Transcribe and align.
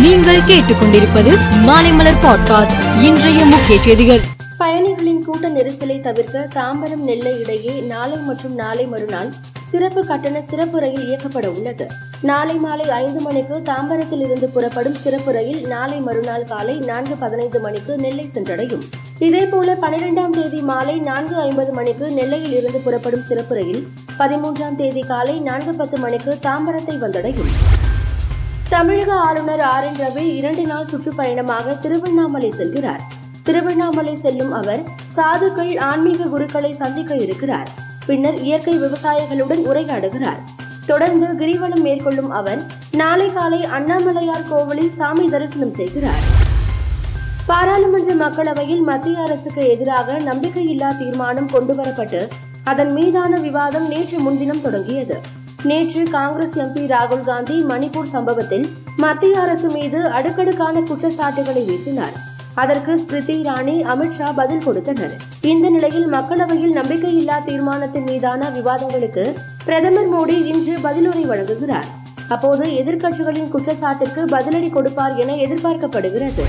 நீங்கள் 0.00 0.40
கேட்டுக்கொண்டிருப்பது 0.40 1.38
மாலைமலர் 1.66 2.20
பாட்காஸ்ட் 2.22 3.02
இன்றைய 3.02 3.44
முக்கிய 3.44 3.80
செய்திகள். 3.80 4.20
பயணிகளின் 4.58 5.24
கூட்ட 5.24 5.48
நெரிசலை 5.48 6.00
தவிர்க்க 6.00 6.48
தாம்பரம் 6.54 6.96
நெல்லை 6.96 7.40
இடையே 7.40 7.80
நாளை 7.80 8.16
மற்றும் 8.16 8.54
நாளை 8.54 8.86
மறுநாள் 8.86 9.32
சிறப்பு 9.64 10.06
கட்டண 10.06 10.42
சிறப்பு 10.42 10.78
ரயில் 10.78 11.08
இயக்கப்பட 11.08 11.46
உள்ளது. 11.46 11.86
நாளை 12.22 12.54
மாலை 12.54 12.90
ஐந்து 12.90 13.20
மணிக்கு 13.20 13.62
தாம்பரத்தில் 13.64 14.24
இருந்து 14.24 14.48
புறப்படும் 14.48 14.94
சிறப்பு 14.94 15.32
ரயில் 15.32 15.66
நாளை 15.66 15.98
மறுநாள் 15.98 16.44
காலை 16.44 16.76
நான்கு 16.76 17.14
பதினைந்து 17.14 17.60
மணிக்கு 17.60 17.96
நெல்லை 17.96 18.30
சென்றடையும். 18.34 18.82
இதேபோல 19.18 19.76
பனிரெண்டாம் 19.82 20.30
தேதி 20.30 20.60
மாலை 20.60 20.98
நான்கு 20.98 21.36
ஐம்பது 21.36 21.72
மணிக்கு 21.72 22.10
நெல்லையில் 22.10 22.56
இருந்து 22.56 22.78
புறப்படும் 22.78 23.22
சிறப்பு 23.22 23.54
ரயில் 23.54 23.86
பதிமூன்றாம் 24.18 24.76
தேதி 24.76 25.00
காலை 25.00 25.38
நான்கு 25.38 25.74
பத்து 25.74 25.98
மணிக்கு 25.98 26.38
தாம்பரத்தை 26.42 26.98
வந்தடையும். 26.98 27.80
தமிழக 28.72 29.12
ஆளுநர் 29.12 29.60
ஆர் 29.60 29.84
என் 29.84 29.98
ரவி 30.02 30.22
இரண்டு 30.36 30.62
நாள் 30.66 30.86
சுற்றுப்பயணமாக 30.90 31.80
திருவண்ணாமலை 31.80 32.52
செல்கிறார். 32.58 33.02
திருவண்ணாமலை 33.42 34.14
செல்லும் 34.16 34.52
அவர் 34.52 34.82
சாதுக்கள் 35.16 35.72
ஆன்மீக 35.78 36.24
குருக்களை 36.24 36.72
சந்திக்க 36.72 37.16
இருக்கிறார். 37.16 37.68
பின்னர் 38.06 38.38
இயற்கை 38.42 38.74
விவசாயிகளுடன் 38.80 39.62
உரையாடுகிறார். 39.70 40.40
தொடர்ந்து 40.86 41.28
கிரிவலம் 41.40 41.84
மேற்கொள்ளும் 41.86 42.30
அவர் 42.30 42.62
நாளை 42.92 43.28
காலை 43.32 43.60
அண்ணாமலையார் 43.78 44.48
கோவிலில் 44.48 44.92
சாமி 44.92 45.28
தரிசனம் 45.28 45.76
செய்கிறார். 45.80 46.24
பாராளுமன்ற 47.46 48.14
மக்களவையில் 48.24 48.82
மத்திய 48.90 49.22
அரசுக்கு 49.22 49.68
எதிராக 49.68 50.18
நம்பிக்கையில்லா 50.30 50.90
தீர்மானம் 50.98 51.52
கொண்டுவரப்பட்டு 51.52 52.22
அதன் 52.64 52.92
மீதான 52.92 53.36
விவாதம் 53.36 53.88
நேற்று 53.88 54.18
முன்தினம் 54.18 54.62
தொடங்கியது. 54.62 55.18
நேற்று 55.70 56.02
காங்கிரஸ் 56.10 56.54
எம்பி 56.62 56.84
ராகுல் 56.92 57.24
காந்தி 57.28 57.56
மணிப்பூர் 57.62 58.08
சம்பவத்தில் 58.12 58.64
மத்திய 58.96 59.40
அரசு 59.40 59.68
மீது 59.68 59.98
அடுக்கடுக்கான 60.16 60.80
குற்றச்சாட்டுகளை 60.80 61.62
வீசினார். 61.68 62.16
அதற்கு 62.54 62.98
ஸ்மிருதி 63.02 63.36
இரானி 63.42 63.76
அமித்ஷா 63.92 64.28
பதில் 64.40 64.64
கொடுத்தனர். 64.64 65.14
இந்த 65.52 65.68
நிலையில் 65.68 66.08
மக்களவையில் 66.16 66.76
நம்பிக்கையில்லா 66.80 67.36
தீர்மானத்தின் 67.44 68.08
மீதான 68.10 68.50
விவாதங்களுக்கு 68.58 69.24
பிரதமர் 69.64 70.12
மோடி 70.14 70.38
இன்று 70.52 70.76
பதிலுரை 70.88 71.24
வழங்குகிறார். 71.32 71.88
அப்போது 72.28 72.66
எதிர்க்கட்சிகளின் 72.82 73.50
குற்றச்சாட்டுக்கு 73.56 74.24
பதிலடி 74.36 74.70
கொடுப்பார் 74.70 75.16
என 75.16 75.32
எதிர்பார்க்கப்படுகிறது. 75.46 76.46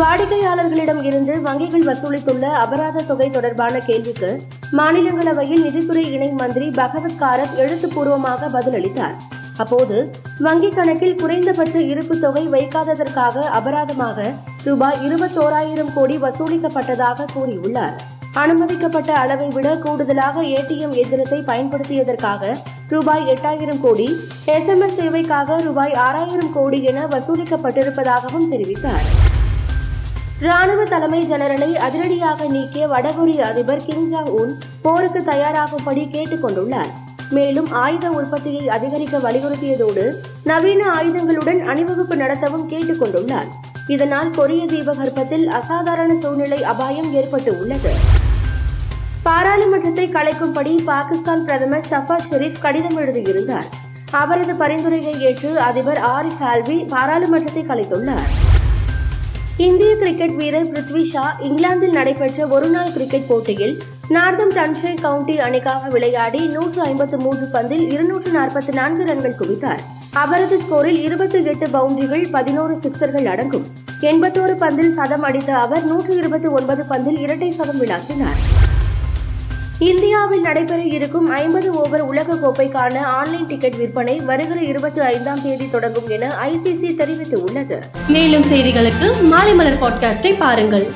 வாடிக்கையாளர்களிடம் 0.00 1.02
இருந்து 1.02 1.34
வங்கிகள் 1.44 1.84
வசூலித்துள்ள 1.84 2.40
அபராத 2.40 3.02
தொகை 3.02 3.30
தொடர்பான 3.30 3.78
கேள்விக்கு 3.78 4.42
மாநிலங்களவையில் 4.72 5.62
நிதித்துறை 5.62 6.12
இணை 6.12 6.28
மந்திரி 6.28 6.70
பகவத் 6.70 7.16
காரத் 7.20 7.54
எழுத்துப்பூர்வமாக 7.56 8.48
பதிலளித்தார். 8.48 9.14
அப்போது 9.56 10.12
வங்கிக் 10.40 10.74
கணக்கில் 10.74 11.14
குறைந்தபட்ச 11.14 11.80
இருப்பு 11.80 12.18
தொகை 12.18 12.48
வைக்காததற்காக 12.48 13.44
அபராதமாக 13.58 14.34
ரூபாய் 14.64 14.98
இருபத்தோராயிரம் 15.06 15.92
கோடி 15.94 16.16
வசூலிக்கப்பட்டதாக 16.16 17.26
கூறியுள்ளார். 17.34 17.96
அனுமதிக்கப்பட்ட 18.32 19.12
அளவை 19.12 19.48
விட 19.48 19.76
கூடுதலாக 19.76 20.42
ஏடிஎம் 20.42 20.96
எந்திரத்தை 21.02 21.40
பயன்படுத்தியதற்காக 21.46 22.56
ரூபாய் 22.88 23.24
எட்டாயிரம் 23.28 23.80
கோடி 23.80 24.16
எஸ்எம்எஸ் 24.46 24.98
சேவைக்காக 24.98 25.62
ரூபாய் 25.62 25.92
ஆறாயிரம் 25.92 26.52
கோடி 26.52 26.82
என 26.82 27.06
வசூலிக்கப்பட்டிருப்பதாகவும் 27.06 28.50
தெரிவித்தார். 28.50 29.34
ராணுவ 30.40 30.84
தலைமை 30.84 31.32
ஜெனரலை 31.32 31.74
அதிரடியாக 31.74 32.44
நீக்கிய 32.44 32.86
வடகொரிய 32.88 33.38
அதிபர் 33.38 33.84
கிம் 33.84 34.12
ஜாங் 34.12 34.28
உன் 34.28 34.58
போருக்கு 34.82 35.20
தயாராகும்படி 35.20 36.10
கேட்டுக் 36.10 36.44
கொண்டுள்ளார். 36.44 36.90
மேலும் 37.30 37.72
ஆயுத 37.72 38.10
உற்பத்தியை 38.10 38.68
அதிகரிக்க 38.68 39.18
வலியுறுத்தியதோடு 39.18 40.14
நவீன 40.44 40.90
ஆயுதங்களுடன் 40.90 41.64
அணிவகுப்பு 41.64 42.16
நடத்தவும் 42.16 42.66
கேட்டுக் 42.66 43.02
கொண்டுள்ளார். 43.02 43.48
இதனால் 43.86 44.30
கொரிய 44.30 44.64
தீபகற்பத்தில் 44.64 45.48
அசாதாரண 45.48 46.16
சூழ்நிலை 46.16 46.64
அபாயம் 46.64 47.12
ஏற்பட்டு 47.12 47.58
உள்ளது. 47.60 47.94
பாராளுமன்றத்தை 49.22 50.08
கலைக்கும்படி 50.08 50.84
பாகிஸ்தான் 50.84 51.44
பிரதமர் 51.44 51.86
ஷஃபாஸ் 51.90 52.28
ஷெரீப் 52.30 52.60
கடிதம் 52.60 52.96
எழுதியிருந்தார். 52.96 53.64
அவரது 54.10 54.54
பரிந்துரையை 54.54 55.20
ஏற்று 55.20 55.60
அதிபர் 55.60 55.98
ஆரிஃப் 55.98 56.44
ஆல்வி 56.44 56.88
பாராளுமன்றத்தை 56.88 57.64
கலைத்துள்ளார். 57.68 58.45
இந்திய 59.64 59.96
கிரிக்கெட் 59.96 60.34
வீரர் 60.34 60.66
பிருத்வி 60.72 61.02
ஷா 61.10 61.36
இங்கிலாந்தில் 61.40 61.90
நடைபெற்ற 61.90 62.46
ஒருநாள் 62.46 62.92
கிரிக்கெட் 62.92 63.26
போட்டியில் 63.26 63.72
நார்தம் 64.08 64.50
டன்ஷை 64.50 65.00
கவுண்டி 65.00 65.38
அணிக்காக 65.38 65.88
விளையாடி 65.88 66.38
நூற்று 66.46 66.82
ஐம்பத்து 66.82 67.18
மூன்று 67.18 67.46
பந்தில் 67.52 67.92
இருநூற்று 67.92 68.32
நாற்பத்தி 68.32 68.72
நான்கு 68.72 69.04
ரன்கள் 69.04 69.38
குவித்தார். 69.38 69.80
அவரது 70.12 70.58
ஸ்கோரில் 70.58 71.00
இருபத்தி 71.00 71.44
எட்டு 71.44 71.66
பவுண்டரிகள் 71.66 72.30
பதினோரு 72.30 72.76
சிக்சர்கள் 72.82 73.24
அடங்கும். 73.24 73.66
எண்பத்தோரு 74.00 74.56
பந்தில் 74.64 74.94
சதம் 74.94 75.22
அடித்த 75.22 75.56
அவர் 75.56 75.84
நூற்று 75.84 76.16
இருபத்தி 76.16 76.48
ஒன்பது 76.48 76.84
பந்தில் 76.88 77.18
இரட்டை 77.18 77.50
சதம் 77.50 77.80
விளாசினார் 77.80 78.40
இந்தியாவில் 79.78 80.40
நடைபெற 80.40 80.82
இருக்கும் 80.82 81.30
ஐம்பது 81.30 81.72
ஓவர் 81.72 82.00
உலக 82.00 82.34
கோப்பைக்கான 82.34 82.98
ஆன்லைன் 82.98 83.46
டிக்கெட் 83.46 83.76
விற்பனை 83.76 84.16
வருகிற 84.18 84.60
இருபத்தி 84.60 85.00
ஐந்தாம் 85.00 85.42
தேதி 85.42 85.70
தொடங்கும் 85.70 86.08
என 86.08 86.32
ஐசிசி 86.44 86.88
தெரிவித்துள்ளது. 87.00 87.82
மேலும் 88.08 88.42
செய்திகளுக்கு 88.42 89.22
மாலை 89.22 89.54
மலர் 89.54 89.80
பாட்காஸ்டை 89.80 90.34
பாருங்கள். 90.38 90.86